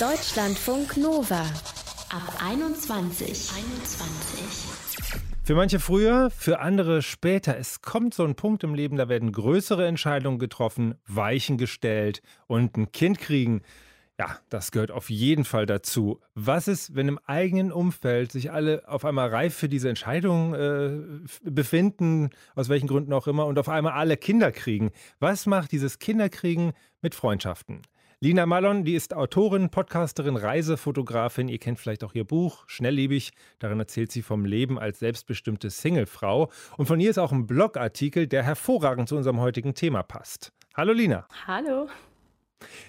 Deutschlandfunk 0.00 0.96
Nova. 0.96 1.42
Ab 2.10 2.42
21. 2.44 3.28
21. 3.28 3.56
Für 5.44 5.54
manche 5.54 5.78
früher, 5.78 6.30
für 6.30 6.58
andere 6.58 7.00
später. 7.00 7.56
Es 7.56 7.80
kommt 7.80 8.12
so 8.12 8.24
ein 8.24 8.34
Punkt 8.34 8.64
im 8.64 8.74
Leben, 8.74 8.96
da 8.96 9.08
werden 9.08 9.30
größere 9.30 9.86
Entscheidungen 9.86 10.40
getroffen, 10.40 10.96
Weichen 11.06 11.58
gestellt 11.58 12.22
und 12.48 12.76
ein 12.76 12.90
Kind 12.90 13.20
kriegen. 13.20 13.62
Ja, 14.18 14.36
das 14.48 14.72
gehört 14.72 14.90
auf 14.90 15.10
jeden 15.10 15.44
Fall 15.44 15.64
dazu. 15.64 16.20
Was 16.34 16.66
ist, 16.66 16.96
wenn 16.96 17.06
im 17.06 17.20
eigenen 17.26 17.70
Umfeld 17.70 18.32
sich 18.32 18.50
alle 18.50 18.82
auf 18.88 19.04
einmal 19.04 19.28
reif 19.28 19.54
für 19.54 19.68
diese 19.68 19.88
Entscheidung 19.88 20.54
äh, 20.54 20.90
befinden, 21.44 22.30
aus 22.56 22.68
welchen 22.68 22.88
Gründen 22.88 23.12
auch 23.12 23.28
immer, 23.28 23.46
und 23.46 23.60
auf 23.60 23.68
einmal 23.68 23.92
alle 23.92 24.16
Kinder 24.16 24.50
kriegen? 24.50 24.90
Was 25.20 25.46
macht 25.46 25.70
dieses 25.70 26.00
Kinderkriegen 26.00 26.72
mit 27.00 27.14
Freundschaften? 27.14 27.82
Lina 28.24 28.46
Mallon, 28.46 28.84
die 28.84 28.94
ist 28.94 29.12
Autorin, 29.12 29.68
Podcasterin, 29.68 30.36
Reisefotografin. 30.36 31.48
Ihr 31.48 31.58
kennt 31.58 31.78
vielleicht 31.78 32.02
auch 32.04 32.14
ihr 32.14 32.24
Buch 32.24 32.64
Schnelllebig. 32.68 33.32
Darin 33.58 33.78
erzählt 33.78 34.10
sie 34.12 34.22
vom 34.22 34.46
Leben 34.46 34.78
als 34.78 35.00
selbstbestimmte 35.00 35.68
Singlefrau. 35.68 36.50
Und 36.78 36.86
von 36.86 36.98
ihr 37.00 37.10
ist 37.10 37.18
auch 37.18 37.32
ein 37.32 37.46
Blogartikel, 37.46 38.26
der 38.26 38.42
hervorragend 38.42 39.10
zu 39.10 39.16
unserem 39.16 39.40
heutigen 39.40 39.74
Thema 39.74 40.02
passt. 40.02 40.54
Hallo 40.74 40.94
Lina. 40.94 41.28
Hallo. 41.46 41.90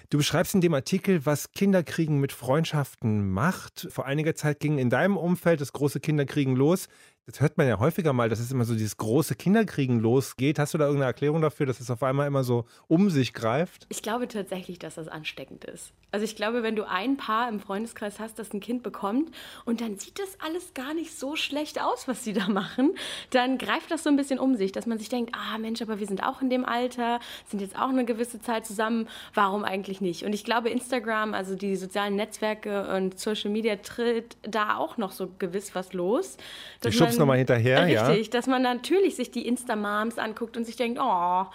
Du 0.08 0.18
beschreibst 0.18 0.54
in 0.54 0.60
dem 0.60 0.72
Artikel, 0.72 1.26
was 1.26 1.50
Kinderkriegen 1.50 2.20
mit 2.20 2.30
Freundschaften 2.30 3.28
macht. 3.28 3.88
Vor 3.90 4.06
einiger 4.06 4.36
Zeit 4.36 4.60
ging 4.60 4.78
in 4.78 4.88
deinem 4.88 5.16
Umfeld 5.16 5.60
das 5.60 5.72
große 5.72 5.98
Kinderkriegen 5.98 6.54
los. 6.54 6.86
Das 7.28 7.40
hört 7.40 7.58
man 7.58 7.66
ja 7.66 7.80
häufiger 7.80 8.12
mal, 8.12 8.28
dass 8.28 8.38
es 8.38 8.52
immer 8.52 8.64
so 8.64 8.74
dieses 8.74 8.98
große 8.98 9.34
Kinderkriegen 9.34 9.98
losgeht. 9.98 10.60
Hast 10.60 10.74
du 10.74 10.78
da 10.78 10.84
irgendeine 10.84 11.08
Erklärung 11.08 11.42
dafür, 11.42 11.66
dass 11.66 11.80
es 11.80 11.90
auf 11.90 12.04
einmal 12.04 12.28
immer 12.28 12.44
so 12.44 12.66
um 12.86 13.10
sich 13.10 13.32
greift? 13.32 13.86
Ich 13.88 14.00
glaube 14.00 14.28
tatsächlich, 14.28 14.78
dass 14.78 14.94
das 14.94 15.08
ansteckend 15.08 15.64
ist. 15.64 15.92
Also 16.12 16.24
ich 16.24 16.36
glaube, 16.36 16.62
wenn 16.62 16.76
du 16.76 16.88
ein 16.88 17.16
Paar 17.16 17.48
im 17.48 17.58
Freundeskreis 17.58 18.20
hast, 18.20 18.38
das 18.38 18.54
ein 18.54 18.60
Kind 18.60 18.84
bekommt 18.84 19.32
und 19.64 19.80
dann 19.80 19.98
sieht 19.98 20.20
das 20.20 20.38
alles 20.40 20.72
gar 20.72 20.94
nicht 20.94 21.18
so 21.18 21.34
schlecht 21.34 21.82
aus, 21.82 22.06
was 22.06 22.22
sie 22.22 22.32
da 22.32 22.48
machen, 22.48 22.94
dann 23.30 23.58
greift 23.58 23.90
das 23.90 24.04
so 24.04 24.08
ein 24.08 24.16
bisschen 24.16 24.38
um 24.38 24.54
sich, 24.54 24.70
dass 24.70 24.86
man 24.86 24.98
sich 24.98 25.08
denkt, 25.08 25.34
ah 25.34 25.58
Mensch, 25.58 25.82
aber 25.82 25.98
wir 25.98 26.06
sind 26.06 26.22
auch 26.22 26.40
in 26.42 26.48
dem 26.48 26.64
Alter, 26.64 27.18
sind 27.48 27.60
jetzt 27.60 27.76
auch 27.76 27.88
eine 27.88 28.04
gewisse 28.04 28.40
Zeit 28.40 28.64
zusammen, 28.66 29.08
warum 29.34 29.64
eigentlich 29.64 29.95
nicht? 30.00 30.24
Und 30.24 30.32
ich 30.32 30.44
glaube, 30.44 30.70
Instagram, 30.70 31.34
also 31.34 31.54
die 31.54 31.76
sozialen 31.76 32.16
Netzwerke 32.16 32.94
und 32.94 33.18
Social 33.18 33.50
Media 33.50 33.76
tritt 33.76 34.36
da 34.42 34.76
auch 34.76 34.96
noch 34.96 35.12
so 35.12 35.28
gewiss 35.38 35.74
was 35.74 35.92
los. 35.92 36.36
Die 36.84 36.92
schubst 36.92 37.18
nochmal 37.18 37.38
hinterher, 37.38 37.80
richtig, 37.80 37.94
ja. 37.94 38.06
Richtig, 38.06 38.30
dass 38.30 38.46
man 38.46 38.62
natürlich 38.62 39.16
sich 39.16 39.30
die 39.30 39.46
Insta-Moms 39.46 40.18
anguckt 40.18 40.56
und 40.56 40.64
sich 40.64 40.76
denkt, 40.76 40.98
oh, 41.02 41.46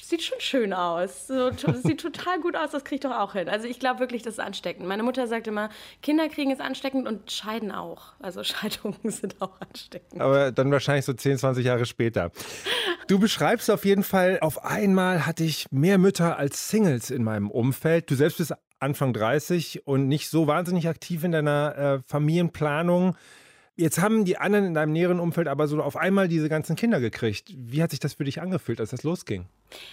sieht 0.00 0.22
schon 0.22 0.40
schön 0.40 0.72
aus. 0.72 1.26
So, 1.26 1.50
sieht 1.82 2.00
total 2.00 2.40
gut 2.40 2.56
aus, 2.56 2.70
das 2.70 2.84
kriege 2.84 2.96
ich 2.96 3.00
doch 3.00 3.18
auch 3.18 3.34
hin. 3.34 3.48
Also 3.48 3.66
ich 3.66 3.78
glaube 3.78 4.00
wirklich, 4.00 4.22
das 4.22 4.34
ist 4.34 4.40
ansteckend. 4.40 4.86
Meine 4.86 5.02
Mutter 5.02 5.26
sagt 5.26 5.46
immer, 5.46 5.70
Kinder 6.02 6.28
kriegen 6.28 6.50
ist 6.50 6.60
ansteckend 6.60 7.06
und 7.06 7.30
Scheiden 7.30 7.72
auch. 7.72 8.14
Also 8.20 8.42
Scheidungen 8.44 8.98
sind 9.04 9.40
auch 9.40 9.60
ansteckend. 9.60 10.20
Aber 10.20 10.52
dann 10.52 10.70
wahrscheinlich 10.70 11.04
so 11.04 11.12
10, 11.12 11.38
20 11.38 11.64
Jahre 11.64 11.86
später. 11.86 12.30
Du 13.08 13.18
beschreibst 13.18 13.70
auf 13.70 13.84
jeden 13.84 14.04
Fall, 14.04 14.38
auf 14.40 14.64
einmal 14.64 15.26
hatte 15.26 15.44
ich 15.44 15.66
mehr 15.70 15.98
Mütter 15.98 16.38
als 16.38 16.68
Singles 16.68 17.10
in 17.10 17.24
meinem 17.24 17.50
Umfeld. 17.50 18.10
Du 18.10 18.14
selbst 18.14 18.38
bist 18.38 18.54
Anfang 18.78 19.12
30 19.12 19.86
und 19.86 20.08
nicht 20.08 20.28
so 20.28 20.46
wahnsinnig 20.46 20.88
aktiv 20.88 21.22
in 21.24 21.32
deiner 21.32 21.76
äh, 21.76 21.98
Familienplanung. 22.06 23.16
Jetzt 23.74 24.02
haben 24.02 24.26
die 24.26 24.36
anderen 24.36 24.66
in 24.66 24.74
deinem 24.74 24.92
näheren 24.92 25.18
Umfeld 25.18 25.48
aber 25.48 25.66
so 25.66 25.82
auf 25.82 25.96
einmal 25.96 26.28
diese 26.28 26.50
ganzen 26.50 26.76
Kinder 26.76 27.00
gekriegt. 27.00 27.54
Wie 27.56 27.82
hat 27.82 27.90
sich 27.90 28.00
das 28.00 28.14
für 28.14 28.24
dich 28.24 28.42
angefühlt, 28.42 28.80
als 28.80 28.90
das 28.90 29.02
losging? 29.02 29.46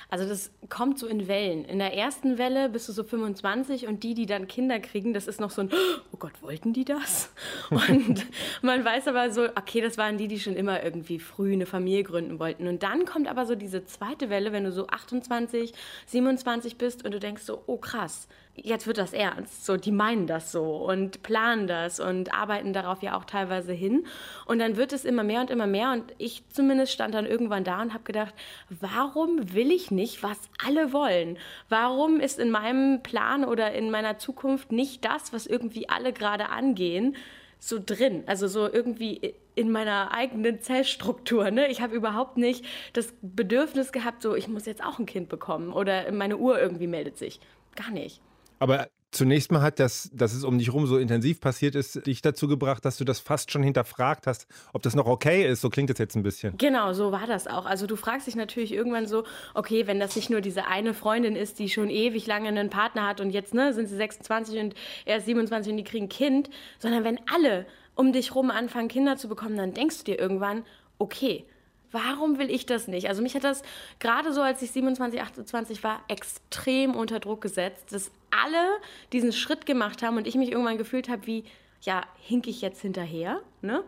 Also 0.10 0.28
das 0.28 0.52
kommt 0.68 1.00
so 1.00 1.08
in 1.08 1.30
Wellen. 1.30 1.64
In 1.64 1.80
der 1.80 1.96
ersten 1.96 2.38
Welle 2.38 2.68
bist 2.68 2.90
du 2.90 2.92
so 2.92 3.06
25 3.06 3.88
und 3.88 4.04
die, 4.04 4.16
die 4.16 4.26
dann 4.26 4.50
Kinder 4.50 4.82
kriegen, 4.82 5.14
das 5.14 5.28
ist 5.28 5.40
noch 5.40 5.50
so 5.50 5.62
ein, 5.62 5.70
oh 6.12 6.18
Gott, 6.18 6.34
wollten 6.42 6.74
die 6.74 6.84
das? 6.84 7.30
Und 7.70 8.26
man 8.62 8.84
weiß 8.84 9.08
aber 9.08 9.32
so, 9.32 9.46
okay, 9.46 9.80
das 9.80 9.98
waren 9.98 10.18
die, 10.18 10.28
die 10.28 10.40
schon 10.40 10.58
immer 10.58 10.84
irgendwie 10.84 11.20
früh 11.20 11.54
eine 11.54 11.66
Familie 11.66 12.04
gründen 12.04 12.38
wollten. 12.40 12.68
Und 12.68 12.84
dann 12.84 13.06
kommt 13.06 13.30
aber 13.30 13.46
so 13.46 13.56
diese 13.56 13.86
zweite 13.86 14.30
Welle, 14.30 14.52
wenn 14.52 14.66
du 14.66 14.74
so 14.74 14.88
28, 14.88 15.74
27 16.08 16.78
bist 16.78 17.06
und 17.06 17.14
du 17.14 17.20
denkst 17.20 17.44
so, 17.44 17.64
oh 17.68 17.78
krass, 17.78 18.28
jetzt 18.66 18.88
wird 18.88 18.98
das 18.98 19.14
ernst. 19.14 19.66
So, 19.66 19.78
die 19.78 19.92
meinen 19.92 20.28
das 20.28 20.52
so 20.52 20.76
und 20.76 21.24
planen 21.24 21.68
das 21.68 22.00
und 22.00 22.34
arbeiten 22.34 22.74
darauf 22.74 23.02
ja 23.02 23.18
auch 23.18 23.26
teilweise 23.26 23.74
hin. 23.74 24.06
Und 24.46 24.60
dann 24.60 24.78
wird 24.78 24.94
es 24.94 25.06
immer 25.06 25.24
mehr 25.24 25.42
und 25.42 25.50
immer 25.50 25.68
mehr. 25.68 25.92
Und 25.92 26.14
ich 26.18 26.44
zumindest 26.50 26.94
stand 26.94 27.14
dann 27.14 27.26
irgendwann 27.26 27.64
da 27.64 27.82
und 27.82 27.94
habe 27.94 28.04
gedacht, 28.04 28.34
warum 28.70 29.54
will 29.54 29.72
ich 29.72 29.92
nicht, 29.92 30.24
was 30.24 30.38
alle 30.66 30.94
wollen? 30.94 31.38
Warum 31.70 32.20
ist 32.20 32.40
in 32.40 32.52
meinem 32.52 33.04
Plan 33.04 33.46
oder 33.46 33.72
in 33.74 33.92
meiner 33.92 34.18
Zukunft 34.18 34.72
nicht 34.72 35.06
das, 35.06 35.34
was 35.34 35.46
irgendwie 35.46 35.90
alle 35.90 36.14
gerade 36.14 36.50
angehen? 36.50 37.16
so 37.60 37.78
drin, 37.86 38.24
also 38.26 38.48
so 38.48 38.72
irgendwie 38.72 39.36
in 39.56 39.72
meiner 39.72 40.14
eigenen 40.14 40.62
Zellstruktur. 40.62 41.52
Ne? 41.52 41.68
Ich 41.68 41.82
habe 41.82 41.94
überhaupt 41.94 42.38
nicht 42.38 42.64
das 42.94 43.14
Bedürfnis 43.22 43.92
gehabt, 43.92 44.22
so 44.22 44.34
ich 44.36 44.48
muss 44.48 44.66
jetzt 44.66 44.84
auch 44.84 44.98
ein 45.00 45.06
Kind 45.06 45.28
bekommen 45.28 45.74
oder 45.74 46.10
meine 46.14 46.38
Uhr 46.38 46.60
irgendwie 46.60 46.88
meldet 46.88 47.18
sich. 47.18 47.42
Gar 47.76 47.92
nicht. 47.92 48.22
Aber 48.60 48.90
zunächst 49.12 49.52
mal 49.52 49.62
hat 49.62 49.80
das, 49.80 50.10
dass 50.14 50.34
es 50.34 50.44
um 50.44 50.58
dich 50.58 50.72
rum 50.72 50.86
so 50.86 50.98
intensiv 50.98 51.42
passiert 51.42 51.76
ist, 51.76 52.06
dich 52.06 52.22
dazu 52.22 52.48
gebracht, 52.48 52.86
dass 52.86 52.98
du 52.98 53.06
das 53.06 53.20
fast 53.20 53.52
schon 53.52 53.64
hinterfragt 53.64 54.28
hast, 54.28 54.48
ob 54.74 54.84
das 54.84 54.96
noch 54.96 55.08
okay 55.08 55.50
ist. 55.50 55.62
So 55.62 55.70
klingt 55.70 55.90
das 55.90 55.98
jetzt 55.98 56.16
ein 56.16 56.24
bisschen. 56.24 56.58
Genau, 56.58 56.94
so 56.94 57.12
war 57.12 57.26
das 57.26 57.48
auch. 57.48 57.66
Also 57.66 57.88
du 57.88 57.96
fragst 57.96 58.28
dich 58.28 58.36
natürlich 58.36 58.72
irgendwann 58.72 59.08
so, 59.08 59.24
okay, 59.54 59.88
wenn 59.88 60.00
das 60.00 60.16
nicht 60.16 60.30
nur 60.30 60.42
diese 60.42 60.68
eine 60.68 60.94
Freundin 60.94 61.36
ist, 61.36 61.60
die 61.60 61.70
schon 61.70 61.90
ewig 61.90 62.28
lange 62.28 62.50
einen 62.50 62.70
Partner 62.70 63.08
hat 63.08 63.22
und 63.22 63.32
jetzt 63.32 63.54
ne, 63.54 63.74
sind 63.74 63.88
sie 63.88 63.96
26 63.96 64.60
und 64.60 64.76
er 65.06 65.18
ist 65.18 65.26
27 65.26 65.72
und 65.72 65.78
die 65.78 65.84
kriegen 65.84 66.06
ein 66.06 66.10
Kind, 66.10 66.50
sondern 66.78 67.04
wenn 67.04 67.20
alle 67.34 67.66
um 67.96 68.14
dich 68.14 68.34
rum 68.34 68.50
anfangen, 68.50 68.88
Kinder 68.88 69.18
zu 69.18 69.28
bekommen, 69.28 69.58
dann 69.58 69.74
denkst 69.74 70.00
du 70.00 70.04
dir 70.06 70.20
irgendwann, 70.20 70.64
okay, 71.00 71.46
Warum 71.92 72.38
will 72.38 72.52
ich 72.52 72.66
das 72.66 72.88
nicht? 72.88 73.08
Also 73.08 73.22
mich 73.22 73.36
hat 73.36 73.44
das 73.44 73.64
gerade 74.00 74.34
so, 74.34 74.42
als 74.42 74.62
ich 74.62 74.72
27, 74.72 75.22
28 75.22 75.84
war, 75.84 76.02
extrem 76.08 76.96
unter 76.96 77.20
Druck 77.20 77.42
gesetzt, 77.42 77.92
dass 77.92 78.12
alle 78.32 78.78
diesen 79.12 79.32
Schritt 79.32 79.66
gemacht 79.66 80.04
haben 80.04 80.18
und 80.18 80.28
ich 80.28 80.36
mich 80.36 80.52
irgendwann 80.52 80.78
gefühlt 80.78 81.10
habe 81.10 81.26
wie, 81.26 81.46
ja, 81.82 82.04
hink 82.18 82.48
ich 82.48 82.62
jetzt 82.62 82.82
hinterher? 82.82 83.42
Ne? 83.62 83.84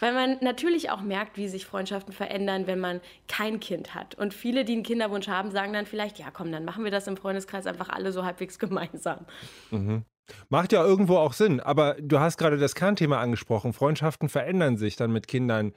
Weil 0.00 0.12
man 0.12 0.38
natürlich 0.40 0.90
auch 0.90 1.00
merkt, 1.00 1.36
wie 1.36 1.48
sich 1.48 1.64
Freundschaften 1.64 2.12
verändern, 2.12 2.66
wenn 2.66 2.80
man 2.80 3.00
kein 3.28 3.60
Kind 3.60 3.94
hat. 3.94 4.14
Und 4.16 4.34
viele, 4.34 4.64
die 4.64 4.72
einen 4.72 4.82
Kinderwunsch 4.82 5.28
haben, 5.28 5.50
sagen 5.50 5.72
dann 5.72 5.86
vielleicht, 5.86 6.18
ja 6.18 6.26
komm, 6.32 6.52
dann 6.52 6.64
machen 6.64 6.84
wir 6.84 6.90
das 6.90 7.06
im 7.06 7.16
Freundeskreis 7.16 7.66
einfach 7.66 7.88
alle 7.88 8.12
so 8.12 8.24
halbwegs 8.24 8.58
gemeinsam. 8.60 9.26
Mhm. 9.70 10.04
Macht 10.48 10.72
ja 10.72 10.84
irgendwo 10.84 11.18
auch 11.18 11.32
Sinn, 11.32 11.60
aber 11.60 11.94
du 12.00 12.18
hast 12.18 12.36
gerade 12.36 12.58
das 12.58 12.74
Kernthema 12.74 13.20
angesprochen. 13.20 13.72
Freundschaften 13.72 14.28
verändern 14.28 14.76
sich 14.76 14.96
dann 14.96 15.12
mit 15.12 15.28
Kindern. 15.28 15.72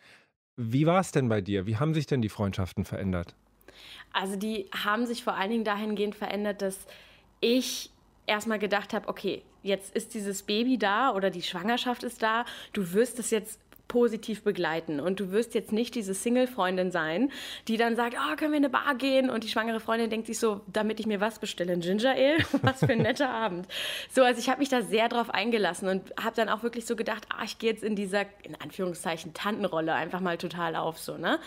Wie 0.62 0.86
war 0.86 1.00
es 1.00 1.14
denn 1.14 1.30
bei 1.30 1.40
dir? 1.40 1.66
Wie 1.68 1.78
haben 1.78 1.94
sich 1.94 2.06
denn 2.06 2.22
die 2.22 2.28
Freundschaften 2.28 2.84
verändert? 2.84 3.34
Also 4.12 4.36
die 4.36 4.66
haben 4.75 5.06
sich 5.06 5.24
vor 5.24 5.36
allen 5.36 5.52
Dingen 5.52 5.64
dahingehend 5.64 6.16
verändert, 6.16 6.62
dass 6.62 6.86
ich 7.40 7.92
erstmal 8.28 8.59
gedacht 8.59 8.94
habe, 8.94 9.08
okay, 9.08 9.42
jetzt 9.64 9.96
ist 9.96 10.14
dieses 10.14 10.44
Baby 10.44 10.78
da 10.78 11.14
oder 11.14 11.30
die 11.30 11.44
Schwangerschaft 11.44 12.03
ist 12.03 12.22
da, 12.22 12.44
du 12.74 12.92
wirst 12.92 13.20
es 13.20 13.30
jetzt 13.31 13.62
positiv 13.89 14.44
begleiten. 14.44 15.01
Und 15.01 15.19
du 15.19 15.31
wirst 15.31 15.53
jetzt 15.53 15.73
nicht 15.73 15.95
diese 15.95 16.13
Single-Freundin 16.13 16.91
sein, 16.91 17.31
die 17.67 17.75
dann 17.75 17.97
sagt, 17.97 18.16
oh, 18.16 18.35
können 18.38 18.53
wir 18.53 18.57
in 18.59 18.63
eine 18.63 18.69
Bar 18.69 18.95
gehen? 18.95 19.29
Und 19.29 19.44
die 19.44 19.50
schwangere 19.50 19.81
Freundin 19.81 20.09
denkt 20.09 20.27
sich 20.27 20.39
so, 20.39 20.61
damit 20.67 21.01
ich 21.01 21.07
mir 21.07 21.19
was 21.19 21.39
bestelle, 21.39 21.73
ein 21.73 21.81
Ginger 21.81 22.11
Ale? 22.11 22.38
Was 22.61 22.79
für 22.79 22.91
ein 22.91 22.99
netter 22.99 23.29
Abend. 23.29 23.67
So, 24.11 24.23
also 24.23 24.39
ich 24.39 24.47
habe 24.49 24.59
mich 24.59 24.69
da 24.69 24.81
sehr 24.81 25.09
drauf 25.09 25.29
eingelassen 25.29 25.89
und 25.89 26.13
habe 26.22 26.35
dann 26.35 26.49
auch 26.49 26.63
wirklich 26.63 26.85
so 26.85 26.95
gedacht, 26.95 27.25
ah, 27.29 27.44
ich 27.44 27.57
gehe 27.57 27.72
jetzt 27.72 27.83
in 27.83 27.95
dieser, 27.95 28.22
in 28.44 28.55
Anführungszeichen, 28.61 29.33
Tantenrolle 29.33 29.94
einfach 29.94 30.19
mal 30.19 30.38
total 30.38 30.75
auf, 30.75 30.99
so, 30.99 31.17
ne? 31.17 31.39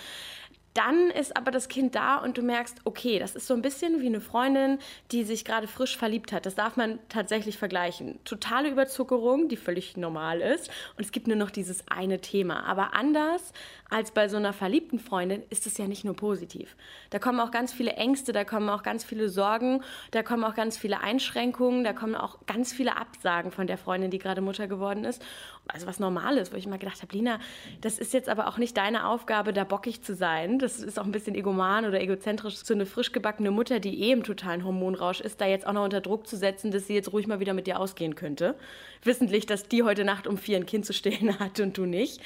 Dann 0.74 1.10
ist 1.10 1.36
aber 1.36 1.50
das 1.50 1.68
Kind 1.68 1.94
da 1.94 2.16
und 2.16 2.38
du 2.38 2.42
merkst, 2.42 2.78
okay, 2.84 3.18
das 3.18 3.34
ist 3.34 3.46
so 3.46 3.54
ein 3.54 3.62
bisschen 3.62 4.00
wie 4.00 4.06
eine 4.06 4.20
Freundin, 4.20 4.78
die 5.10 5.24
sich 5.24 5.44
gerade 5.44 5.68
frisch 5.68 5.96
verliebt 5.96 6.32
hat. 6.32 6.46
Das 6.46 6.54
darf 6.54 6.76
man 6.76 6.98
tatsächlich 7.08 7.58
vergleichen. 7.58 8.18
Totale 8.24 8.70
Überzuckerung, 8.70 9.48
die 9.48 9.56
völlig 9.56 9.96
normal 9.96 10.40
ist. 10.40 10.70
Und 10.96 11.04
es 11.04 11.12
gibt 11.12 11.26
nur 11.26 11.36
noch 11.36 11.50
dieses 11.50 11.86
eine 11.88 12.20
Thema. 12.20 12.64
Aber 12.64 12.94
anders 12.94 13.52
als 13.90 14.10
bei 14.10 14.28
so 14.28 14.38
einer 14.38 14.54
verliebten 14.54 14.98
Freundin 14.98 15.42
ist 15.50 15.66
es 15.66 15.76
ja 15.76 15.86
nicht 15.86 16.04
nur 16.04 16.16
positiv. 16.16 16.76
Da 17.10 17.18
kommen 17.18 17.40
auch 17.40 17.50
ganz 17.50 17.72
viele 17.72 17.92
Ängste, 17.92 18.32
da 18.32 18.44
kommen 18.44 18.70
auch 18.70 18.82
ganz 18.82 19.04
viele 19.04 19.28
Sorgen, 19.28 19.82
da 20.12 20.22
kommen 20.22 20.44
auch 20.44 20.54
ganz 20.54 20.78
viele 20.78 21.00
Einschränkungen, 21.00 21.84
da 21.84 21.92
kommen 21.92 22.14
auch 22.14 22.38
ganz 22.46 22.72
viele 22.72 22.96
Absagen 22.96 23.50
von 23.50 23.66
der 23.66 23.76
Freundin, 23.76 24.10
die 24.10 24.18
gerade 24.18 24.40
Mutter 24.40 24.66
geworden 24.66 25.04
ist. 25.04 25.22
Also 25.68 25.86
was 25.86 26.00
normal 26.00 26.38
ist, 26.38 26.52
wo 26.52 26.56
ich 26.56 26.66
mal 26.66 26.78
gedacht 26.78 27.00
habe, 27.02 27.14
Lina, 27.14 27.38
das 27.80 27.98
ist 27.98 28.12
jetzt 28.12 28.28
aber 28.28 28.48
auch 28.48 28.58
nicht 28.58 28.76
deine 28.76 29.06
Aufgabe, 29.06 29.52
da 29.52 29.64
bockig 29.64 30.02
zu 30.02 30.14
sein 30.14 30.58
das 30.58 30.80
ist 30.80 30.98
auch 30.98 31.04
ein 31.04 31.12
bisschen 31.12 31.34
egoman 31.34 31.84
oder 31.84 32.00
egozentrisch, 32.00 32.56
so 32.56 32.74
eine 32.74 32.86
frisch 32.86 33.12
gebackene 33.12 33.50
Mutter, 33.50 33.80
die 33.80 34.02
eh 34.02 34.12
im 34.12 34.22
totalen 34.22 34.64
Hormonrausch 34.64 35.20
ist, 35.20 35.40
da 35.40 35.46
jetzt 35.46 35.66
auch 35.66 35.72
noch 35.72 35.84
unter 35.84 36.00
Druck 36.00 36.26
zu 36.26 36.36
setzen, 36.36 36.70
dass 36.70 36.86
sie 36.86 36.94
jetzt 36.94 37.12
ruhig 37.12 37.26
mal 37.26 37.40
wieder 37.40 37.54
mit 37.54 37.66
dir 37.66 37.78
ausgehen 37.78 38.14
könnte. 38.14 38.56
Wissentlich, 39.02 39.46
dass 39.46 39.68
die 39.68 39.82
heute 39.82 40.04
Nacht 40.04 40.26
um 40.26 40.36
vier 40.36 40.56
ein 40.56 40.66
Kind 40.66 40.86
zu 40.86 40.92
stehen 40.92 41.38
hat 41.38 41.60
und 41.60 41.76
du 41.76 41.86
nicht. 41.86 42.20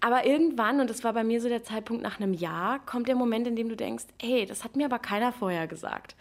Aber 0.00 0.26
irgendwann, 0.26 0.80
und 0.80 0.90
das 0.90 1.04
war 1.04 1.14
bei 1.14 1.24
mir 1.24 1.40
so 1.40 1.48
der 1.48 1.62
Zeitpunkt 1.62 2.02
nach 2.02 2.20
einem 2.20 2.34
Jahr, 2.34 2.84
kommt 2.84 3.08
der 3.08 3.16
Moment, 3.16 3.46
in 3.46 3.56
dem 3.56 3.68
du 3.68 3.76
denkst, 3.76 4.04
hey, 4.20 4.44
das 4.44 4.62
hat 4.62 4.76
mir 4.76 4.86
aber 4.86 4.98
keiner 4.98 5.32
vorher 5.32 5.66
gesagt. 5.66 6.14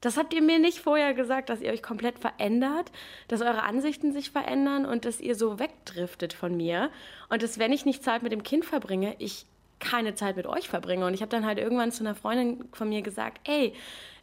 Das 0.00 0.16
habt 0.16 0.32
ihr 0.32 0.42
mir 0.42 0.58
nicht 0.58 0.78
vorher 0.78 1.12
gesagt, 1.14 1.50
dass 1.50 1.60
ihr 1.60 1.70
euch 1.70 1.82
komplett 1.82 2.18
verändert, 2.18 2.90
dass 3.28 3.42
eure 3.42 3.62
Ansichten 3.62 4.12
sich 4.12 4.30
verändern 4.30 4.86
und 4.86 5.04
dass 5.04 5.20
ihr 5.20 5.34
so 5.34 5.58
wegdriftet 5.58 6.32
von 6.32 6.56
mir. 6.56 6.90
Und 7.28 7.42
dass, 7.42 7.58
wenn 7.58 7.72
ich 7.72 7.84
nicht 7.84 8.02
Zeit 8.02 8.22
mit 8.22 8.32
dem 8.32 8.42
Kind 8.42 8.64
verbringe, 8.64 9.14
ich 9.18 9.46
keine 9.80 10.14
Zeit 10.14 10.36
mit 10.36 10.46
euch 10.46 10.68
verbringe. 10.68 11.06
Und 11.06 11.14
ich 11.14 11.22
habe 11.22 11.30
dann 11.30 11.44
halt 11.44 11.58
irgendwann 11.58 11.90
zu 11.90 12.04
einer 12.04 12.14
Freundin 12.14 12.68
von 12.72 12.88
mir 12.88 13.02
gesagt, 13.02 13.40
ey, 13.48 13.74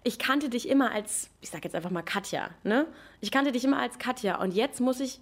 ich 0.03 0.19
kannte 0.19 0.50
dich 0.50 0.69
immer 0.69 0.91
als, 0.91 1.29
ich 1.41 1.50
sage 1.50 1.65
jetzt 1.65 1.75
einfach 1.75 1.89
mal 1.89 2.03
Katja, 2.03 2.51
ne? 2.63 2.85
Ich 3.19 3.31
kannte 3.31 3.51
dich 3.51 3.65
immer 3.65 3.79
als 3.79 3.97
Katja 3.97 4.39
und 4.39 4.53
jetzt 4.53 4.79
muss 4.79 5.00
ich 5.00 5.19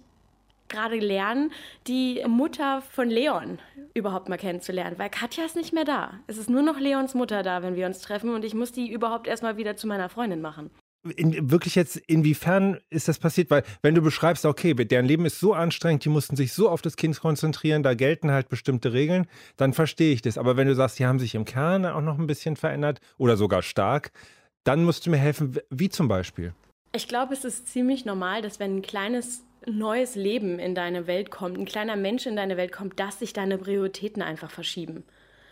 gerade 0.68 0.98
lernen, 0.98 1.52
die 1.86 2.22
Mutter 2.26 2.82
von 2.82 3.08
Leon 3.08 3.58
überhaupt 3.94 4.28
mal 4.28 4.36
kennenzulernen, 4.36 4.98
weil 4.98 5.10
Katja 5.10 5.44
ist 5.44 5.56
nicht 5.56 5.72
mehr 5.72 5.84
da. 5.84 6.20
Es 6.26 6.38
ist 6.38 6.50
nur 6.50 6.62
noch 6.62 6.78
Leons 6.78 7.14
Mutter 7.14 7.42
da, 7.42 7.62
wenn 7.62 7.76
wir 7.76 7.86
uns 7.86 8.00
treffen 8.00 8.34
und 8.34 8.44
ich 8.44 8.54
muss 8.54 8.72
die 8.72 8.90
überhaupt 8.90 9.26
erstmal 9.26 9.56
wieder 9.56 9.76
zu 9.76 9.86
meiner 9.86 10.08
Freundin 10.08 10.40
machen. 10.40 10.70
In, 11.16 11.50
wirklich 11.50 11.76
jetzt, 11.76 11.96
inwiefern 11.96 12.80
ist 12.90 13.06
das 13.06 13.18
passiert? 13.18 13.50
Weil, 13.50 13.62
wenn 13.82 13.94
du 13.94 14.02
beschreibst, 14.02 14.44
okay, 14.44 14.74
deren 14.74 15.06
Leben 15.06 15.24
ist 15.24 15.38
so 15.38 15.54
anstrengend, 15.54 16.04
die 16.04 16.08
mussten 16.08 16.34
sich 16.34 16.52
so 16.52 16.68
auf 16.68 16.82
das 16.82 16.96
Kind 16.96 17.20
konzentrieren, 17.20 17.84
da 17.84 17.94
gelten 17.94 18.32
halt 18.32 18.48
bestimmte 18.48 18.92
Regeln, 18.92 19.28
dann 19.56 19.72
verstehe 19.72 20.12
ich 20.12 20.22
das. 20.22 20.36
Aber 20.36 20.56
wenn 20.56 20.66
du 20.66 20.74
sagst, 20.74 20.98
die 20.98 21.06
haben 21.06 21.20
sich 21.20 21.36
im 21.36 21.44
Kern 21.44 21.86
auch 21.86 22.00
noch 22.00 22.18
ein 22.18 22.26
bisschen 22.26 22.56
verändert 22.56 23.00
oder 23.18 23.36
sogar 23.36 23.62
stark, 23.62 24.10
dann 24.64 24.84
musst 24.84 25.06
du 25.06 25.10
mir 25.10 25.18
helfen, 25.18 25.56
wie 25.70 25.88
zum 25.88 26.08
Beispiel. 26.08 26.52
Ich 26.92 27.06
glaube, 27.06 27.34
es 27.34 27.44
ist 27.44 27.68
ziemlich 27.68 28.04
normal, 28.04 28.42
dass 28.42 28.58
wenn 28.58 28.76
ein 28.76 28.82
kleines 28.82 29.44
neues 29.66 30.14
Leben 30.14 30.58
in 30.58 30.74
deine 30.74 31.06
Welt 31.06 31.30
kommt, 31.30 31.58
ein 31.58 31.66
kleiner 31.66 31.96
Mensch 31.96 32.26
in 32.26 32.36
deine 32.36 32.56
Welt 32.56 32.72
kommt, 32.72 32.98
dass 32.98 33.18
sich 33.18 33.32
deine 33.32 33.58
Prioritäten 33.58 34.22
einfach 34.22 34.50
verschieben. 34.50 35.04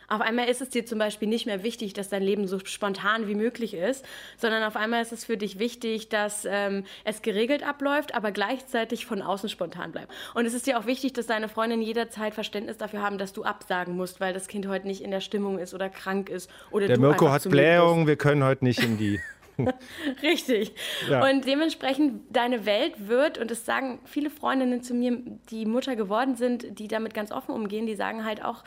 Auf 0.08 0.20
einmal 0.20 0.48
ist 0.48 0.60
es 0.60 0.68
dir 0.68 0.84
zum 0.84 0.98
Beispiel 0.98 1.28
nicht 1.28 1.46
mehr 1.46 1.62
wichtig, 1.62 1.94
dass 1.94 2.08
dein 2.08 2.22
Leben 2.22 2.46
so 2.46 2.58
spontan 2.64 3.26
wie 3.26 3.34
möglich 3.34 3.74
ist, 3.74 4.04
sondern 4.36 4.62
auf 4.62 4.76
einmal 4.76 5.02
ist 5.02 5.12
es 5.12 5.24
für 5.24 5.36
dich 5.36 5.58
wichtig, 5.58 6.08
dass 6.08 6.46
ähm, 6.48 6.84
es 7.04 7.22
geregelt 7.22 7.66
abläuft, 7.66 8.14
aber 8.14 8.30
gleichzeitig 8.30 9.06
von 9.06 9.22
außen 9.22 9.48
spontan 9.48 9.92
bleibt. 9.92 10.12
Und 10.34 10.46
es 10.46 10.54
ist 10.54 10.66
dir 10.66 10.78
auch 10.78 10.86
wichtig, 10.86 11.14
dass 11.14 11.26
deine 11.26 11.48
Freundin 11.48 11.80
jederzeit 11.80 12.34
Verständnis 12.34 12.76
dafür 12.76 13.02
haben, 13.02 13.18
dass 13.18 13.32
du 13.32 13.44
absagen 13.44 13.96
musst, 13.96 14.20
weil 14.20 14.34
das 14.34 14.46
Kind 14.46 14.68
heute 14.68 14.86
nicht 14.86 15.02
in 15.02 15.10
der 15.10 15.20
Stimmung 15.20 15.58
ist 15.58 15.74
oder 15.74 15.88
krank 15.88 16.28
ist 16.28 16.50
oder 16.70 16.86
Der 16.86 16.98
Mirko 16.98 17.30
hat 17.30 17.48
Blähung, 17.48 18.06
wir 18.06 18.16
können 18.16 18.44
heute 18.44 18.64
nicht 18.64 18.82
in 18.82 18.98
die 18.98 19.20
Richtig. 20.22 20.72
Ja. 21.08 21.28
Und 21.28 21.46
dementsprechend 21.46 22.22
deine 22.30 22.66
Welt 22.66 23.08
wird, 23.08 23.38
und 23.38 23.50
das 23.50 23.64
sagen 23.64 24.00
viele 24.04 24.30
Freundinnen 24.30 24.82
zu 24.82 24.94
mir, 24.94 25.18
die 25.50 25.66
Mutter 25.66 25.96
geworden 25.96 26.36
sind, 26.36 26.78
die 26.78 26.88
damit 26.88 27.14
ganz 27.14 27.32
offen 27.32 27.54
umgehen, 27.54 27.86
die 27.86 27.94
sagen 27.94 28.24
halt 28.24 28.44
auch, 28.44 28.64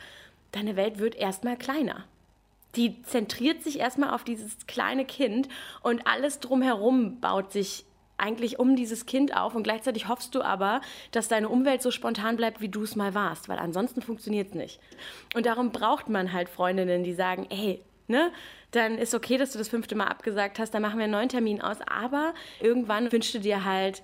deine 0.52 0.76
Welt 0.76 0.98
wird 0.98 1.14
erstmal 1.14 1.56
kleiner. 1.56 2.04
Die 2.76 3.02
zentriert 3.02 3.62
sich 3.62 3.78
erstmal 3.78 4.14
auf 4.14 4.24
dieses 4.24 4.66
kleine 4.66 5.04
Kind 5.04 5.48
und 5.82 6.06
alles 6.06 6.40
drumherum 6.40 7.20
baut 7.20 7.52
sich 7.52 7.84
eigentlich 8.18 8.58
um 8.58 8.76
dieses 8.76 9.06
Kind 9.06 9.36
auf 9.36 9.54
und 9.54 9.62
gleichzeitig 9.62 10.08
hoffst 10.08 10.34
du 10.34 10.42
aber, 10.42 10.80
dass 11.12 11.28
deine 11.28 11.48
Umwelt 11.48 11.82
so 11.82 11.90
spontan 11.90 12.36
bleibt, 12.36 12.60
wie 12.60 12.68
du 12.68 12.82
es 12.82 12.96
mal 12.96 13.14
warst, 13.14 13.48
weil 13.48 13.58
ansonsten 13.58 14.02
funktioniert 14.02 14.48
es 14.48 14.54
nicht. 14.54 14.80
Und 15.34 15.46
darum 15.46 15.70
braucht 15.70 16.08
man 16.08 16.32
halt 16.32 16.48
Freundinnen, 16.48 17.04
die 17.04 17.14
sagen, 17.14 17.46
hey, 17.48 17.80
ne, 18.08 18.32
dann 18.70 18.98
ist 18.98 19.14
okay, 19.14 19.38
dass 19.38 19.52
du 19.52 19.58
das 19.58 19.68
fünfte 19.68 19.94
Mal 19.94 20.06
abgesagt 20.06 20.58
hast, 20.58 20.74
dann 20.74 20.82
machen 20.82 20.98
wir 20.98 21.04
einen 21.04 21.12
neuen 21.12 21.28
Termin 21.28 21.60
aus. 21.60 21.78
Aber 21.86 22.34
irgendwann 22.60 23.10
wünschst 23.12 23.34
du 23.34 23.40
dir 23.40 23.64
halt, 23.64 24.02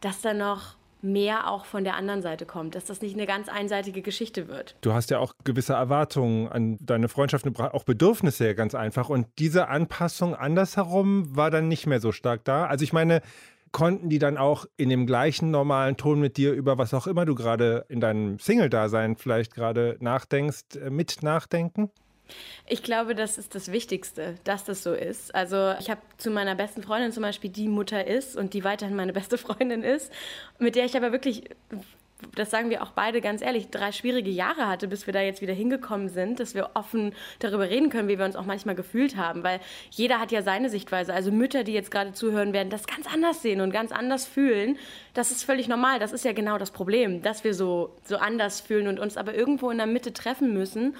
dass 0.00 0.20
da 0.20 0.34
noch 0.34 0.76
mehr 1.02 1.50
auch 1.50 1.64
von 1.64 1.82
der 1.82 1.96
anderen 1.96 2.22
Seite 2.22 2.46
kommt, 2.46 2.76
dass 2.76 2.84
das 2.84 3.02
nicht 3.02 3.14
eine 3.14 3.26
ganz 3.26 3.48
einseitige 3.48 4.02
Geschichte 4.02 4.46
wird. 4.46 4.76
Du 4.82 4.92
hast 4.92 5.10
ja 5.10 5.18
auch 5.18 5.34
gewisse 5.42 5.72
Erwartungen 5.72 6.48
an 6.48 6.78
deine 6.80 7.08
Freundschaften, 7.08 7.56
auch 7.56 7.84
Bedürfnisse 7.84 8.46
ja 8.46 8.52
ganz 8.52 8.74
einfach. 8.74 9.08
Und 9.08 9.26
diese 9.38 9.68
Anpassung 9.68 10.34
andersherum 10.34 11.36
war 11.36 11.50
dann 11.50 11.66
nicht 11.66 11.86
mehr 11.86 12.00
so 12.00 12.12
stark 12.12 12.44
da. 12.44 12.66
Also 12.66 12.84
ich 12.84 12.92
meine, 12.92 13.20
konnten 13.72 14.10
die 14.10 14.18
dann 14.18 14.36
auch 14.36 14.66
in 14.76 14.90
dem 14.90 15.06
gleichen 15.06 15.50
normalen 15.50 15.96
Ton 15.96 16.20
mit 16.20 16.36
dir 16.36 16.52
über 16.52 16.78
was 16.78 16.94
auch 16.94 17.06
immer 17.06 17.24
du 17.24 17.34
gerade 17.34 17.84
in 17.88 18.00
deinem 18.00 18.38
Single-Dasein 18.38 19.16
vielleicht 19.16 19.54
gerade 19.54 19.96
nachdenkst, 20.00 20.76
äh, 20.76 20.90
mit 20.90 21.22
nachdenken? 21.22 21.90
Ich 22.66 22.82
glaube, 22.82 23.14
das 23.14 23.38
ist 23.38 23.54
das 23.54 23.72
Wichtigste, 23.72 24.36
dass 24.44 24.64
das 24.64 24.82
so 24.82 24.92
ist. 24.92 25.34
Also 25.34 25.74
ich 25.80 25.90
habe 25.90 26.00
zu 26.16 26.30
meiner 26.30 26.54
besten 26.54 26.82
Freundin 26.82 27.12
zum 27.12 27.22
Beispiel, 27.22 27.50
die 27.50 27.68
Mutter 27.68 28.06
ist 28.06 28.36
und 28.36 28.54
die 28.54 28.64
weiterhin 28.64 28.96
meine 28.96 29.12
beste 29.12 29.38
Freundin 29.38 29.82
ist, 29.82 30.12
mit 30.58 30.76
der 30.76 30.84
ich 30.84 30.96
aber 30.96 31.12
wirklich 31.12 31.44
das 32.34 32.50
sagen 32.50 32.70
wir 32.70 32.82
auch 32.82 32.92
beide 32.92 33.20
ganz 33.20 33.42
ehrlich, 33.42 33.68
drei 33.70 33.92
schwierige 33.92 34.30
Jahre 34.30 34.68
hatte, 34.68 34.88
bis 34.88 35.06
wir 35.06 35.12
da 35.12 35.20
jetzt 35.20 35.42
wieder 35.42 35.52
hingekommen 35.52 36.08
sind, 36.08 36.40
dass 36.40 36.54
wir 36.54 36.70
offen 36.74 37.14
darüber 37.40 37.68
reden 37.68 37.90
können, 37.90 38.08
wie 38.08 38.18
wir 38.18 38.24
uns 38.24 38.36
auch 38.36 38.44
manchmal 38.44 38.74
gefühlt 38.74 39.16
haben, 39.16 39.42
weil 39.42 39.60
jeder 39.90 40.20
hat 40.20 40.32
ja 40.32 40.42
seine 40.42 40.70
Sichtweise. 40.70 41.12
Also 41.12 41.30
Mütter, 41.30 41.64
die 41.64 41.72
jetzt 41.72 41.90
gerade 41.90 42.12
zuhören, 42.12 42.52
werden 42.52 42.70
das 42.70 42.86
ganz 42.86 43.12
anders 43.12 43.42
sehen 43.42 43.60
und 43.60 43.72
ganz 43.72 43.92
anders 43.92 44.26
fühlen. 44.26 44.78
Das 45.14 45.30
ist 45.30 45.44
völlig 45.44 45.68
normal. 45.68 45.98
Das 45.98 46.12
ist 46.12 46.24
ja 46.24 46.32
genau 46.32 46.58
das 46.58 46.70
Problem, 46.70 47.22
dass 47.22 47.44
wir 47.44 47.54
so, 47.54 47.94
so 48.04 48.16
anders 48.16 48.60
fühlen 48.60 48.88
und 48.88 48.98
uns 48.98 49.16
aber 49.16 49.34
irgendwo 49.34 49.70
in 49.70 49.78
der 49.78 49.86
Mitte 49.86 50.12
treffen 50.12 50.52
müssen. 50.52 50.96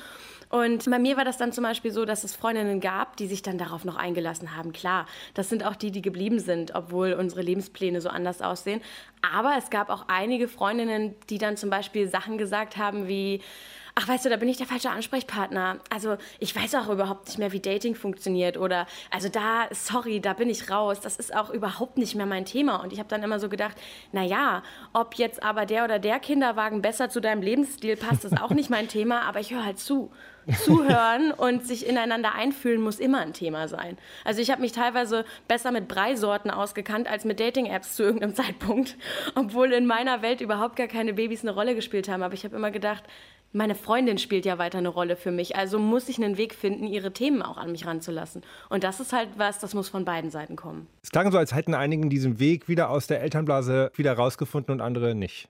Und 0.52 0.90
bei 0.90 0.99
mir 0.99 1.16
war 1.16 1.25
das 1.25 1.38
dann 1.38 1.50
zum 1.50 1.64
Beispiel 1.64 1.93
so, 1.93 2.04
dass 2.04 2.25
es 2.25 2.37
Freundinnen 2.37 2.81
gab, 2.81 3.16
die 3.16 3.26
sich 3.26 3.40
dann 3.40 3.56
darauf 3.56 3.87
noch 3.87 3.96
eingelassen 3.96 4.54
haben. 4.54 4.75
Klar, 4.75 5.06
das 5.32 5.49
sind 5.49 5.64
auch 5.64 5.75
die, 5.75 5.90
die 5.90 6.02
geblieben 6.02 6.40
sind, 6.40 6.75
obwohl 6.75 7.14
unsere 7.14 7.40
Lebenspläne 7.40 8.02
so 8.02 8.10
anders 8.10 8.43
aussehen. 8.43 8.82
Aber 9.22 9.54
es 9.56 9.70
gab 9.70 9.88
auch 9.88 10.04
einige 10.08 10.49
Freundinnen, 10.49 11.14
die 11.31 11.38
dann 11.38 11.56
zum 11.56 11.70
Beispiel 11.70 12.06
Sachen 12.06 12.37
gesagt 12.37 12.76
haben 12.76 13.08
wie, 13.08 13.40
ach 13.94 14.09
weißt 14.09 14.25
du, 14.25 14.31
da 14.31 14.37
bin 14.37 14.49
ich 14.49 14.56
der 14.56 14.67
falsche 14.67 14.91
Ansprechpartner. 14.91 15.79
Also 15.91 16.17
ich 16.39 16.55
weiß 16.56 16.75
auch 16.77 16.89
überhaupt 16.89 17.27
nicht 17.27 17.39
mehr, 17.39 17.53
wie 17.53 17.61
Dating 17.61 17.94
funktioniert 17.94 18.56
oder 18.56 18.87
also 19.11 19.29
da, 19.29 19.67
sorry, 19.71 20.21
da 20.21 20.33
bin 20.33 20.49
ich 20.49 20.71
raus. 20.71 21.00
Das 21.00 21.17
ist 21.17 21.35
auch 21.35 21.50
überhaupt 21.50 21.99
nicht 21.99 22.15
mehr 22.15 22.27
mein 22.27 22.44
Thema. 22.44 22.83
Und 22.83 22.93
ich 22.93 22.99
habe 22.99 23.09
dann 23.09 23.23
immer 23.23 23.39
so 23.39 23.49
gedacht, 23.49 23.77
naja, 24.12 24.62
ob 24.93 25.15
jetzt 25.17 25.43
aber 25.43 25.67
der 25.67 25.85
oder 25.85 25.99
der 25.99 26.21
Kinderwagen 26.21 26.83
besser 26.83 27.11
zu 27.11 27.21
deinem 27.21 27.43
Lebensstil 27.43 27.97
passt, 27.97 28.25
ist 28.25 28.41
auch 28.41 28.50
nicht 28.50 28.71
mein 28.71 28.89
Thema, 28.89 29.23
aber 29.23 29.41
ich 29.41 29.53
höre 29.53 29.65
halt 29.65 29.79
zu. 29.79 30.11
Zuhören 30.65 31.31
und 31.31 31.65
sich 31.65 31.87
ineinander 31.87 32.35
einfühlen 32.35 32.81
muss 32.81 32.99
immer 32.99 33.21
ein 33.21 33.33
Thema 33.33 33.69
sein. 33.69 33.97
Also 34.25 34.41
ich 34.41 34.50
habe 34.50 34.61
mich 34.61 34.73
teilweise 34.73 35.25
besser 35.47 35.71
mit 35.71 35.87
Breisorten 35.87 36.50
ausgekannt 36.50 37.09
als 37.09 37.25
mit 37.25 37.39
Dating-Apps 37.39 37.94
zu 37.94 38.03
irgendeinem 38.03 38.35
Zeitpunkt, 38.35 38.97
obwohl 39.37 39.73
in 39.73 39.87
meiner 39.87 40.21
Welt 40.21 40.41
überhaupt 40.41 40.75
gar 40.75 40.89
keine 40.89 41.12
Babys 41.15 41.43
eine 41.43 41.53
Rolle 41.53 41.77
gespielt 41.77 42.09
haben. 42.09 42.25
Aber 42.25 42.35
ich 42.35 42.44
habe 42.44 42.56
immer 42.56 42.73
gedacht, 42.73 43.05
meine 43.52 43.75
Freundin 43.75 44.19
spielt 44.19 44.44
ja 44.44 44.58
weiter 44.58 44.78
eine 44.78 44.88
Rolle 44.88 45.16
für 45.16 45.31
mich, 45.31 45.56
also 45.56 45.78
muss 45.78 46.08
ich 46.08 46.22
einen 46.22 46.37
Weg 46.37 46.54
finden, 46.54 46.87
ihre 46.87 47.12
Themen 47.12 47.43
auch 47.43 47.58
an 47.58 47.72
mich 47.72 47.87
ranzulassen. 47.87 48.43
Und 48.69 48.84
das 48.84 49.00
ist 49.00 49.12
halt 49.12 49.28
was, 49.37 49.58
das 49.58 49.75
muss 49.75 49.88
von 49.88 50.04
beiden 50.04 50.31
Seiten 50.31 50.56
kommen. 50.56 50.87
Es 51.02 51.10
klang 51.10 51.31
so, 51.31 51.38
als 51.38 51.54
hätten 51.54 51.75
einige 51.75 52.08
diesen 52.08 52.38
Weg 52.38 52.69
wieder 52.69 52.90
aus 52.90 53.06
der 53.06 53.20
Elternblase 53.20 53.93
wieder 53.94 54.14
rausgefunden 54.14 54.72
und 54.72 54.81
andere 54.81 55.14
nicht. 55.14 55.49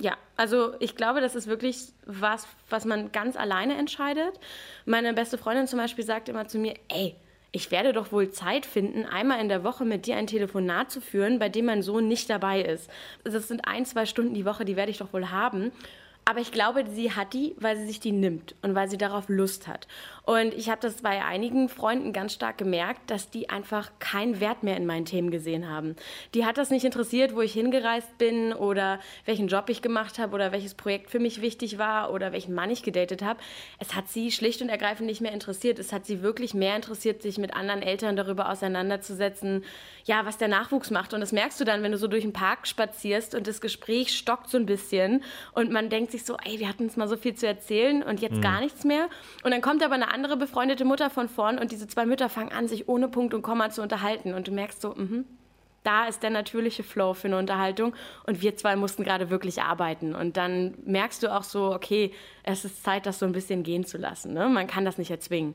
Ja, 0.00 0.16
also 0.36 0.72
ich 0.80 0.96
glaube, 0.96 1.20
das 1.20 1.36
ist 1.36 1.46
wirklich 1.46 1.92
was, 2.06 2.48
was 2.68 2.84
man 2.84 3.12
ganz 3.12 3.36
alleine 3.36 3.76
entscheidet. 3.76 4.40
Meine 4.84 5.12
beste 5.12 5.38
Freundin 5.38 5.68
zum 5.68 5.78
Beispiel 5.78 6.04
sagt 6.04 6.28
immer 6.28 6.48
zu 6.48 6.58
mir, 6.58 6.74
ey, 6.88 7.14
ich 7.52 7.70
werde 7.70 7.92
doch 7.92 8.10
wohl 8.10 8.30
Zeit 8.30 8.64
finden, 8.64 9.04
einmal 9.04 9.38
in 9.38 9.50
der 9.50 9.62
Woche 9.62 9.84
mit 9.84 10.06
dir 10.06 10.16
ein 10.16 10.26
Telefonat 10.26 10.90
zu 10.90 11.02
führen, 11.02 11.38
bei 11.38 11.50
dem 11.50 11.66
mein 11.66 11.82
Sohn 11.82 12.08
nicht 12.08 12.30
dabei 12.30 12.62
ist. 12.62 12.90
Das 13.24 13.46
sind 13.46 13.68
ein, 13.68 13.84
zwei 13.84 14.06
Stunden 14.06 14.32
die 14.32 14.46
Woche, 14.46 14.64
die 14.64 14.74
werde 14.74 14.90
ich 14.90 14.98
doch 14.98 15.12
wohl 15.12 15.30
haben. 15.30 15.70
Aber 16.24 16.38
ich 16.38 16.52
glaube, 16.52 16.84
sie 16.88 17.12
hat 17.12 17.32
die, 17.32 17.56
weil 17.58 17.76
sie 17.76 17.86
sich 17.86 17.98
die 17.98 18.12
nimmt 18.12 18.54
und 18.62 18.76
weil 18.76 18.88
sie 18.88 18.96
darauf 18.96 19.28
Lust 19.28 19.66
hat. 19.66 19.88
Und 20.24 20.54
ich 20.54 20.70
habe 20.70 20.80
das 20.80 21.02
bei 21.02 21.24
einigen 21.24 21.68
Freunden 21.68 22.12
ganz 22.12 22.34
stark 22.34 22.58
gemerkt, 22.58 23.10
dass 23.10 23.28
die 23.30 23.50
einfach 23.50 23.90
keinen 23.98 24.38
Wert 24.38 24.62
mehr 24.62 24.76
in 24.76 24.86
meinen 24.86 25.04
Themen 25.04 25.32
gesehen 25.32 25.68
haben. 25.68 25.96
Die 26.34 26.46
hat 26.46 26.58
das 26.58 26.70
nicht 26.70 26.84
interessiert, 26.84 27.34
wo 27.34 27.40
ich 27.40 27.52
hingereist 27.52 28.18
bin 28.18 28.52
oder 28.52 29.00
welchen 29.24 29.48
Job 29.48 29.68
ich 29.68 29.82
gemacht 29.82 30.20
habe 30.20 30.34
oder 30.36 30.52
welches 30.52 30.74
Projekt 30.74 31.10
für 31.10 31.18
mich 31.18 31.42
wichtig 31.42 31.76
war 31.76 32.12
oder 32.12 32.30
welchen 32.30 32.54
Mann 32.54 32.70
ich 32.70 32.84
gedatet 32.84 33.22
habe. 33.22 33.40
Es 33.80 33.96
hat 33.96 34.08
sie 34.08 34.30
schlicht 34.30 34.62
und 34.62 34.68
ergreifend 34.68 35.08
nicht 35.08 35.22
mehr 35.22 35.32
interessiert. 35.32 35.80
Es 35.80 35.92
hat 35.92 36.06
sie 36.06 36.22
wirklich 36.22 36.54
mehr 36.54 36.76
interessiert, 36.76 37.20
sich 37.20 37.36
mit 37.36 37.54
anderen 37.54 37.82
Eltern 37.82 38.14
darüber 38.14 38.48
auseinanderzusetzen, 38.48 39.64
ja, 40.04 40.24
was 40.24 40.38
der 40.38 40.48
Nachwuchs 40.48 40.92
macht. 40.92 41.14
Und 41.14 41.20
das 41.20 41.32
merkst 41.32 41.58
du 41.58 41.64
dann, 41.64 41.82
wenn 41.82 41.90
du 41.90 41.98
so 41.98 42.06
durch 42.06 42.22
den 42.22 42.32
Park 42.32 42.68
spazierst 42.68 43.34
und 43.34 43.48
das 43.48 43.60
Gespräch 43.60 44.16
stockt 44.16 44.48
so 44.48 44.56
ein 44.56 44.66
bisschen 44.66 45.24
und 45.52 45.72
man 45.72 45.88
denkt 45.88 46.11
sich 46.12 46.24
so, 46.24 46.36
ey, 46.44 46.58
wir 46.58 46.68
hatten 46.68 46.84
uns 46.84 46.96
mal 46.96 47.08
so 47.08 47.16
viel 47.16 47.34
zu 47.34 47.46
erzählen 47.46 48.02
und 48.02 48.20
jetzt 48.20 48.36
mhm. 48.36 48.42
gar 48.42 48.60
nichts 48.60 48.84
mehr. 48.84 49.08
Und 49.42 49.50
dann 49.50 49.60
kommt 49.60 49.82
aber 49.82 49.94
eine 49.94 50.12
andere 50.12 50.36
befreundete 50.36 50.84
Mutter 50.84 51.10
von 51.10 51.28
vorn 51.28 51.58
und 51.58 51.72
diese 51.72 51.88
zwei 51.88 52.06
Mütter 52.06 52.28
fangen 52.28 52.52
an, 52.52 52.68
sich 52.68 52.88
ohne 52.88 53.08
Punkt 53.08 53.34
und 53.34 53.42
Komma 53.42 53.70
zu 53.70 53.82
unterhalten. 53.82 54.34
Und 54.34 54.48
du 54.48 54.52
merkst 54.52 54.80
so, 54.80 54.94
mh, 54.94 55.24
da 55.82 56.06
ist 56.06 56.22
der 56.22 56.30
natürliche 56.30 56.82
Flow 56.82 57.14
für 57.14 57.28
eine 57.28 57.38
Unterhaltung. 57.38 57.94
Und 58.26 58.40
wir 58.42 58.56
zwei 58.56 58.76
mussten 58.76 59.04
gerade 59.04 59.30
wirklich 59.30 59.62
arbeiten. 59.62 60.14
Und 60.14 60.36
dann 60.36 60.74
merkst 60.84 61.22
du 61.22 61.34
auch 61.34 61.42
so, 61.42 61.74
okay, 61.74 62.12
es 62.44 62.64
ist 62.64 62.84
Zeit, 62.84 63.06
das 63.06 63.18
so 63.18 63.26
ein 63.26 63.32
bisschen 63.32 63.62
gehen 63.62 63.84
zu 63.84 63.98
lassen. 63.98 64.32
Ne? 64.32 64.48
Man 64.48 64.66
kann 64.66 64.84
das 64.84 64.98
nicht 64.98 65.10
erzwingen, 65.10 65.54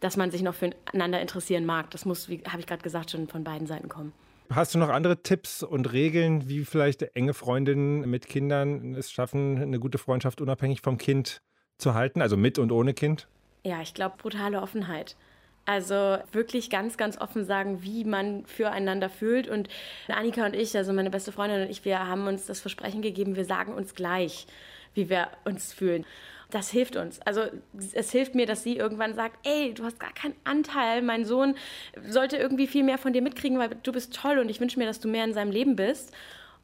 dass 0.00 0.16
man 0.16 0.30
sich 0.30 0.42
noch 0.42 0.54
füreinander 0.54 1.20
interessieren 1.20 1.66
mag. 1.66 1.90
Das 1.90 2.04
muss, 2.04 2.28
wie 2.28 2.42
habe 2.48 2.60
ich 2.60 2.66
gerade 2.66 2.82
gesagt, 2.82 3.10
schon 3.10 3.28
von 3.28 3.44
beiden 3.44 3.66
Seiten 3.66 3.88
kommen. 3.88 4.12
Hast 4.50 4.74
du 4.74 4.78
noch 4.78 4.90
andere 4.90 5.22
Tipps 5.22 5.62
und 5.62 5.92
Regeln, 5.92 6.48
wie 6.48 6.64
vielleicht 6.64 7.02
enge 7.16 7.34
Freundinnen 7.34 8.08
mit 8.08 8.28
Kindern 8.28 8.94
es 8.94 9.10
schaffen, 9.10 9.60
eine 9.60 9.78
gute 9.78 9.98
Freundschaft 9.98 10.40
unabhängig 10.40 10.82
vom 10.82 10.98
Kind 10.98 11.40
zu 11.78 11.94
halten, 11.94 12.20
also 12.20 12.36
mit 12.36 12.58
und 12.58 12.70
ohne 12.70 12.94
Kind? 12.94 13.26
Ja, 13.64 13.80
ich 13.80 13.94
glaube, 13.94 14.16
brutale 14.18 14.60
Offenheit. 14.60 15.16
Also 15.66 16.18
wirklich 16.32 16.68
ganz, 16.68 16.98
ganz 16.98 17.18
offen 17.18 17.44
sagen, 17.44 17.82
wie 17.82 18.04
man 18.04 18.44
füreinander 18.44 19.08
fühlt. 19.08 19.48
Und 19.48 19.68
Annika 20.08 20.44
und 20.44 20.54
ich, 20.54 20.76
also 20.76 20.92
meine 20.92 21.08
beste 21.08 21.32
Freundin 21.32 21.62
und 21.62 21.70
ich, 21.70 21.86
wir 21.86 22.06
haben 22.06 22.26
uns 22.26 22.44
das 22.44 22.60
Versprechen 22.60 23.00
gegeben, 23.00 23.36
wir 23.36 23.46
sagen 23.46 23.72
uns 23.72 23.94
gleich, 23.94 24.46
wie 24.92 25.08
wir 25.08 25.28
uns 25.46 25.72
fühlen. 25.72 26.04
Das 26.54 26.70
hilft 26.70 26.94
uns. 26.94 27.20
Also 27.22 27.40
es 27.94 28.12
hilft 28.12 28.36
mir, 28.36 28.46
dass 28.46 28.62
sie 28.62 28.76
irgendwann 28.76 29.14
sagt, 29.14 29.44
ey, 29.44 29.74
du 29.74 29.82
hast 29.82 29.98
gar 29.98 30.12
keinen 30.12 30.36
Anteil. 30.44 31.02
Mein 31.02 31.24
Sohn 31.24 31.56
sollte 32.08 32.36
irgendwie 32.36 32.68
viel 32.68 32.84
mehr 32.84 32.96
von 32.96 33.12
dir 33.12 33.22
mitkriegen, 33.22 33.58
weil 33.58 33.70
du 33.82 33.90
bist 33.90 34.14
toll 34.14 34.38
und 34.38 34.48
ich 34.48 34.60
wünsche 34.60 34.78
mir, 34.78 34.86
dass 34.86 35.00
du 35.00 35.08
mehr 35.08 35.24
in 35.24 35.32
seinem 35.32 35.50
Leben 35.50 35.74
bist. 35.74 36.14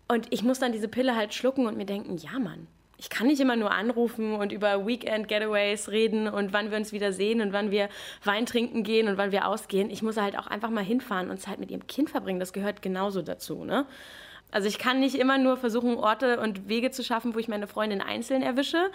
Und 0.07 0.29
ich 0.31 0.45
muss 0.45 0.61
dann 0.61 0.71
diese 0.71 0.87
Pille 0.87 1.17
halt 1.17 1.35
schlucken 1.35 1.67
und 1.67 1.77
mir 1.77 1.87
denken, 1.87 2.17
ja, 2.19 2.39
Mann, 2.39 2.69
ich 2.99 3.11
kann 3.11 3.27
nicht 3.27 3.41
immer 3.41 3.57
nur 3.57 3.73
anrufen 3.73 4.35
und 4.35 4.53
über 4.53 4.87
Weekend-Getaways 4.87 5.89
reden 5.89 6.29
und 6.29 6.53
wann 6.53 6.71
wir 6.71 6.79
uns 6.79 6.93
wieder 6.93 7.13
sehen 7.13 7.41
und 7.41 7.53
wann 7.53 7.73
wir 7.73 7.89
Wein 8.23 8.47
trinken 8.47 8.85
gehen 8.85 9.09
und 9.09 9.19
wann 9.19 9.33
wir 9.33 9.49
ausgehen. 9.49 9.91
Ich 9.91 10.03
muss 10.03 10.17
halt 10.17 10.39
auch 10.39 10.47
einfach 10.47 10.71
mal 10.71 10.85
hinfahren 10.85 11.31
und 11.31 11.41
Zeit 11.41 11.59
mit 11.59 11.73
ihrem 11.73 11.89
Kind 11.89 12.11
verbringen. 12.11 12.39
Das 12.39 12.53
gehört 12.53 12.81
genauso 12.81 13.23
dazu. 13.23 13.65
Ne? 13.65 13.87
Also 14.53 14.69
ich 14.69 14.79
kann 14.79 15.01
nicht 15.01 15.17
immer 15.17 15.37
nur 15.39 15.57
versuchen, 15.57 15.97
Orte 15.97 16.39
und 16.39 16.69
Wege 16.69 16.93
zu 16.93 17.03
schaffen, 17.03 17.35
wo 17.35 17.41
ich 17.41 17.49
meine 17.49 17.67
Freundin 17.67 18.01
einzeln 18.01 18.43
erwische, 18.43 18.93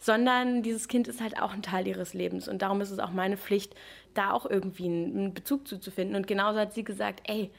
sondern 0.00 0.62
dieses 0.62 0.88
Kind 0.88 1.06
ist 1.06 1.20
halt 1.20 1.40
auch 1.40 1.52
ein 1.52 1.62
Teil 1.62 1.86
ihres 1.86 2.14
Lebens. 2.14 2.48
Und 2.48 2.62
darum 2.62 2.80
ist 2.80 2.90
es 2.90 2.98
auch 2.98 3.12
meine 3.12 3.36
Pflicht, 3.36 3.74
da 4.14 4.32
auch 4.32 4.46
irgendwie 4.46 4.86
einen 4.86 5.34
Bezug 5.34 5.68
zuzufinden. 5.68 6.16
Und 6.16 6.26
genauso 6.26 6.58
hat 6.58 6.74
sie 6.74 6.84
gesagt, 6.84 7.20
ey, 7.28 7.50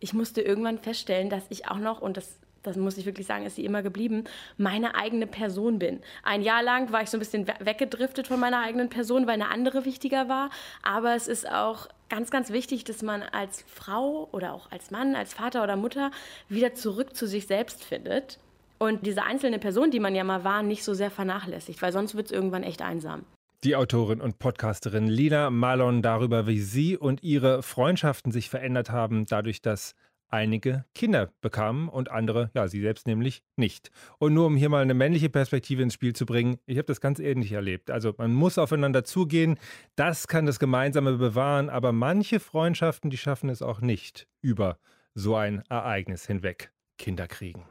ich 0.00 0.14
musste 0.14 0.40
irgendwann 0.40 0.78
feststellen, 0.78 1.28
dass 1.28 1.44
ich 1.50 1.68
auch 1.68 1.78
noch, 1.78 2.00
und 2.00 2.16
das 2.16 2.38
das 2.62 2.76
muss 2.76 2.98
ich 2.98 3.06
wirklich 3.06 3.26
sagen, 3.26 3.46
ist 3.46 3.56
sie 3.56 3.64
immer 3.64 3.82
geblieben, 3.82 4.24
meine 4.56 4.94
eigene 4.94 5.26
Person 5.26 5.78
bin. 5.78 6.00
Ein 6.22 6.42
Jahr 6.42 6.62
lang 6.62 6.92
war 6.92 7.02
ich 7.02 7.08
so 7.08 7.16
ein 7.16 7.20
bisschen 7.20 7.46
weggedriftet 7.46 8.26
von 8.26 8.40
meiner 8.40 8.60
eigenen 8.60 8.88
Person, 8.88 9.26
weil 9.26 9.34
eine 9.34 9.48
andere 9.48 9.84
wichtiger 9.84 10.28
war. 10.28 10.50
Aber 10.82 11.14
es 11.14 11.28
ist 11.28 11.48
auch 11.48 11.88
ganz, 12.08 12.30
ganz 12.30 12.50
wichtig, 12.50 12.84
dass 12.84 13.02
man 13.02 13.22
als 13.22 13.64
Frau 13.68 14.28
oder 14.32 14.52
auch 14.52 14.70
als 14.70 14.90
Mann, 14.90 15.14
als 15.14 15.34
Vater 15.34 15.62
oder 15.62 15.76
Mutter 15.76 16.10
wieder 16.48 16.74
zurück 16.74 17.14
zu 17.16 17.26
sich 17.26 17.46
selbst 17.46 17.84
findet 17.84 18.38
und 18.78 19.06
diese 19.06 19.22
einzelne 19.22 19.58
Person, 19.58 19.90
die 19.90 20.00
man 20.00 20.14
ja 20.14 20.24
mal 20.24 20.44
war, 20.44 20.62
nicht 20.62 20.84
so 20.84 20.94
sehr 20.94 21.10
vernachlässigt, 21.10 21.82
weil 21.82 21.92
sonst 21.92 22.14
wird 22.14 22.26
es 22.26 22.32
irgendwann 22.32 22.62
echt 22.62 22.82
einsam. 22.82 23.24
Die 23.64 23.74
Autorin 23.74 24.20
und 24.20 24.38
Podcasterin 24.38 25.08
Lina 25.08 25.50
Malon 25.50 26.00
darüber, 26.00 26.46
wie 26.46 26.60
sie 26.60 26.96
und 26.96 27.24
ihre 27.24 27.62
Freundschaften 27.62 28.30
sich 28.30 28.48
verändert 28.48 28.90
haben, 28.90 29.26
dadurch, 29.26 29.60
dass 29.60 29.94
einige 30.28 30.84
Kinder 30.94 31.32
bekamen 31.40 31.88
und 31.88 32.10
andere, 32.10 32.50
ja, 32.54 32.68
sie 32.68 32.80
selbst 32.80 33.06
nämlich 33.06 33.42
nicht. 33.56 33.90
Und 34.18 34.34
nur 34.34 34.46
um 34.46 34.56
hier 34.56 34.68
mal 34.68 34.82
eine 34.82 34.94
männliche 34.94 35.28
Perspektive 35.28 35.82
ins 35.82 35.94
Spiel 35.94 36.14
zu 36.14 36.26
bringen, 36.26 36.58
ich 36.66 36.78
habe 36.78 36.86
das 36.86 37.00
ganz 37.00 37.18
ähnlich 37.18 37.52
erlebt. 37.52 37.90
Also 37.90 38.14
man 38.16 38.32
muss 38.32 38.58
aufeinander 38.58 39.04
zugehen, 39.04 39.58
das 39.96 40.28
kann 40.28 40.46
das 40.46 40.58
Gemeinsame 40.58 41.14
bewahren, 41.14 41.70
aber 41.70 41.92
manche 41.92 42.40
Freundschaften, 42.40 43.10
die 43.10 43.18
schaffen 43.18 43.48
es 43.48 43.62
auch 43.62 43.80
nicht 43.80 44.28
über 44.40 44.78
so 45.14 45.34
ein 45.34 45.62
Ereignis 45.68 46.26
hinweg. 46.26 46.70
Kinder 46.98 47.26
kriegen. 47.26 47.64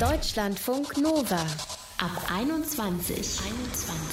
Deutschlandfunk 0.00 0.96
Nova 0.96 1.44
ab 1.98 2.30
21. 2.30 3.38
21. 3.38 4.09